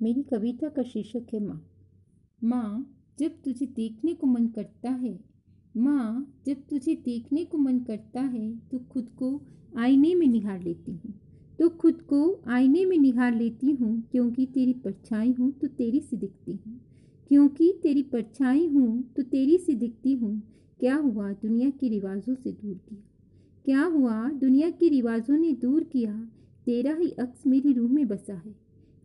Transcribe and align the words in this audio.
मेरी 0.00 0.22
कविता 0.22 0.68
का 0.68 0.82
शीर्षक 0.82 1.34
है 1.34 1.40
माँ। 1.40 1.60
माँ, 2.44 2.86
जब 3.18 3.30
तुझे 3.44 3.66
देखने 3.66 4.14
को 4.14 4.26
मन 4.26 4.46
करता 4.46 4.90
है, 4.90 5.18
माँ, 5.74 6.34
जब 6.46 6.62
तुझे 6.70 6.94
देखने 6.94 7.44
को 7.44 7.58
मन 7.58 7.78
करता 7.78 8.20
है 8.20 8.50
तो 8.70 8.78
खुद 8.92 9.08
को 9.18 9.40
आईने 9.78 10.14
में 10.14 10.26
निहार 10.26 10.62
लेती 10.62 10.92
हूँ। 10.92 11.12
तो 11.58 11.68
खुद 11.70 12.00
को 12.02 12.20
आईने 12.48 12.84
में 12.84 12.96
निहार 12.98 13.34
लेती 13.34 13.70
हूँ, 13.70 14.00
क्योंकि 14.10 14.46
तेरी 14.46 14.72
परछाई 14.74 15.32
हूँ 15.32 15.50
तो 15.52 15.66
तेरी 15.68 16.00
सी 16.00 16.16
दिखती 16.16 16.52
हूँ। 16.52 16.80
क्योंकि 17.30 17.72
तेरी 17.82 18.02
परछाई 18.02 18.66
हूँ 18.66 19.02
तो 19.16 19.22
तेरी 19.22 19.58
सी 19.58 19.74
दिखती 19.74 20.14
हूँ। 20.14 20.40
क्या 20.80 20.94
हुआ 20.96 21.32
दुनिया 21.32 21.70
के 21.70 21.88
रिवाजों 21.88 22.34
से 22.34 22.52
दूर 22.52 22.74
किया? 22.88 23.02
क्या 23.64 23.82
हुआ 23.84 24.28
दुनिया 24.30 24.70
के 24.70 24.88
रिवाजों 24.88 25.36
ने 25.38 25.52
दूर 25.52 25.84
किया? 25.84 26.12
तेरा 26.66 26.94
ही 26.94 27.10
अक्स 27.10 27.46
मेरी 27.46 27.72
रूह 27.72 27.90
में 27.90 28.06
बसा 28.08 28.34
है। 28.34 28.54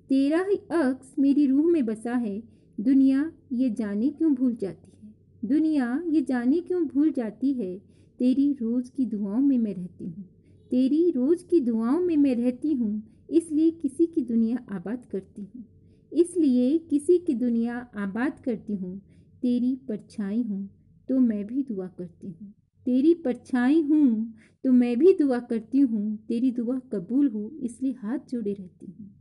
तेरा 0.10 0.44
ही 0.50 0.56
अक्स 0.72 1.16
मेरी 1.20 1.46
रूह 1.48 1.72
में 1.72 1.86
बसा 1.86 2.14
है। 2.14 2.42
दुनिया 2.78 3.32
ये 3.54 3.70
जाने 3.70 4.10
क्यों 4.10 4.34
भूल 4.34 4.56
जाती 4.56 4.92
है? 5.04 5.14
दुनिया 5.44 6.04
ये 6.10 6.22
जाने 6.22 6.62
क्यों 6.62 6.84
भूल 6.88 7.12
जाती 7.12 7.54
है? 7.54 7.78
तेरी 8.20 8.52
रोज़ 8.54 8.92
की 8.92 9.06
दुआओं 9.06 9.40
में 9.40 9.58
मैं 9.58 9.74
रहती 9.74 10.06
हूँ। 10.06 10.24
तेरी 10.72 11.10
रोज़ 11.12 11.46
की 11.46 11.60
दुआओं 11.60 12.00
में 12.00 12.18
मैं 12.18 12.36
रहती 12.36 12.74
हूँ। 12.74 13.04
इसलिए 13.30 13.72
किसी 13.72 14.06
की 14.06 14.22
दुनिया 14.22 14.58
आबाद 14.72 15.06
करती 15.06 15.42
हूँ। 15.42 15.64
इसलिए 16.12 16.78
किसी 16.78 17.18
की 17.18 17.34
दुनिया 17.34 17.78
आबाद 17.98 18.40
करती 18.40 18.76
हूँ। 18.76 18.98
तेरी 19.42 19.76
परछाई 19.88 20.42
हूँ 20.42 20.70
तो 21.10 21.20
मैं 21.20 21.46
भी 21.46 21.64
दुआ 21.64 21.88
करती 21.88 22.28
हूँ। 22.28 22.54
तेरी 22.86 23.14
परछाई 23.14 23.82
हूँ 23.82 24.34
तो 24.64 24.72
मैं 24.72 24.98
भी 25.00 25.14
दुआ 25.14 25.40
करती 25.40 25.80
हूँ। 25.80 26.16
तेरी 26.28 26.52
दुआ 26.52 26.80
कबूल 26.94 27.28
हो, 27.28 27.52
इसलिए 27.64 27.92
हाथ 27.94 28.20
जोड़े 28.30 28.54
रहती 28.54 28.86
हूँ। 28.86 29.15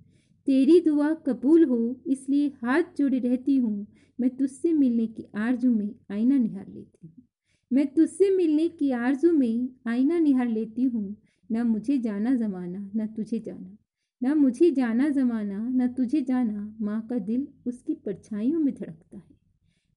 तेरी 0.46 0.80
दुआ 0.80 1.14
कबूल 1.14 1.64
हो, 1.64 2.00
इसलिए 2.06 2.48
हाथ 2.48 2.82
जोड़े 2.98 3.18
रहती 3.18 3.56
हूँ। 3.56 3.86
मैं 4.20 4.30
तुझसे 4.30 4.72
मिलने 4.72 5.06
की 5.06 5.26
आरज़ू 5.36 5.70
में 5.70 5.94
आईना 6.12 6.36
निहार 6.36 6.66
लेती 6.68 7.06
हूँ। 7.06 7.24
मैं 7.72 7.86
तुझसे 7.86 8.30
मिलने 8.36 8.68
की 8.68 8.90
आरज़ू 8.90 9.32
में 9.32 9.68
आईना 9.86 10.18
निहार 10.18 10.48
लेती 10.48 10.82
हूँ। 10.82 11.16
ना 11.50 11.64
मुझे 11.64 11.98
जाना 11.98 12.34
जमाना, 12.34 12.90
ना 12.96 13.06
तुझे 13.06 13.38
जाना। 13.38 13.76
ना 14.22 14.34
मुझे 14.34 14.70
जाना 14.70 15.08
जमाना, 15.08 15.68
ना 15.68 15.86
तुझे 15.86 16.20
जाना, 16.20 16.76
माँ 16.80 17.06
का 17.10 17.18
दिल 17.18 17.48
उसकी 17.66 17.94
परछाइयों 17.94 18.60
में 18.60 18.74
धड़कता 18.74 19.16
है। 19.16 19.34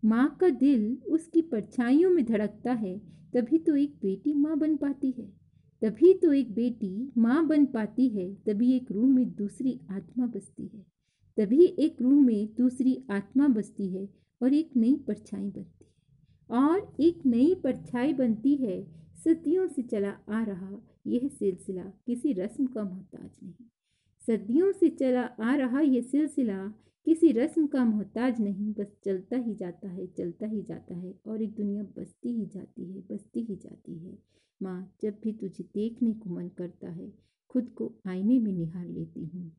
माँ 0.05 0.37
का 0.41 0.49
दिल 0.49 0.97
उसकी 1.07 1.41
परछाइयों 1.41 2.09
में 2.09 2.25
धड़कता 2.25 2.73
है, 2.73 2.99
तभी 3.33 3.57
तो 3.57 3.75
एक 3.75 3.89
बेटी 3.89 4.33
माँ 4.33 4.57
बन 4.57 4.75
पाती 4.75 5.11
है। 5.11 5.46
तभी 5.81 6.13
तो 6.13 6.33
एक 6.33 6.51
बेटी 6.51 7.11
माँ 7.17 7.47
बन 7.47 7.65
पाती 7.65 8.09
है, 8.09 8.35
तभी 8.35 8.73
एक 8.73 8.91
रूह 8.91 9.07
में 9.07 9.35
दूसरी 9.35 9.79
आत्मा 9.91 10.25
बसती 10.25 10.67
है। 10.67 10.85
तभी 11.37 11.65
एक 11.65 12.01
रूह 12.01 12.21
में 12.21 12.49
दूसरी 12.57 13.03
आत्मा 13.11 13.47
बसती 13.47 13.87
है 13.87 14.09
और 14.41 14.53
एक 14.53 14.69
नई 14.77 14.95
परछाई 14.95 15.49
बनती 15.49 15.85
है। 15.85 15.87
और 16.49 16.95
एक 16.99 17.25
नई 17.25 17.55
परछाई 17.55 18.13
बनती 18.13 18.55
है, 18.55 18.87
सदियों 19.23 19.67
से 19.67 19.81
चला 19.81 20.09
आ 20.29 20.43
रहा 20.43 20.81
यह 21.07 21.27
सिलसिला 21.27 21.83
किसी 21.83 22.33
रस्म 22.33 22.65
का 22.65 22.83
मोहताज 22.83 23.31
नहीं। 23.43 23.65
सदियों 24.27 24.71
से 24.71 24.89
चला 24.89 25.21
आ 25.21 25.55
रहा 25.55 25.79
यह 25.79 26.01
सिलसिला 26.01 26.73
किसी 27.05 27.31
रस्म 27.31 27.67
का 27.67 27.85
मोहताज 27.85 28.41
नहीं। 28.41 28.73
बस 28.73 28.97
चलता 29.05 29.37
ही 29.37 29.55
जाता 29.55 29.89
है, 29.89 30.07
चलता 30.07 30.45
ही 30.45 30.61
जाता 30.61 30.95
है 30.95 31.19
और 31.27 31.41
एक 31.41 31.55
दुनिया 31.55 31.83
बसती 31.83 32.29
ही 32.29 32.45
जाती 32.45 32.85
है, 32.91 32.99
बसती 32.99 33.39
ही 33.39 33.55
जाती 33.55 33.75
है। 33.75 33.76
माँ 34.67 34.93
जब 35.01 35.19
भी 35.23 35.33
तुझे 35.33 35.63
देखने 35.63 36.13
को 36.13 36.29
मन 36.29 36.47
करता 36.47 36.89
है, 36.89 37.11
खुद 37.49 37.69
को 37.69 37.91
आईने 38.07 38.39
में 38.39 38.51
निहार 38.51 38.85
लेती 38.85 39.25
हूँ। 39.25 39.51